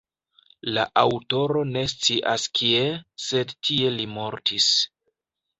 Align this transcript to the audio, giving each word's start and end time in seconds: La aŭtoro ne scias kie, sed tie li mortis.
La 0.77 0.85
aŭtoro 1.01 1.61
ne 1.75 1.83
scias 1.93 2.47
kie, 2.61 2.81
sed 3.27 3.55
tie 3.69 3.93
li 3.99 4.09
mortis. 4.19 4.73